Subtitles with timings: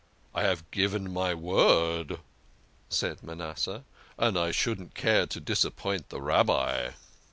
[0.33, 2.21] "I have given my word,"
[2.89, 3.83] said Manasseh,
[4.17, 6.93] "and I shouldn't care to disappoint the Rabbi."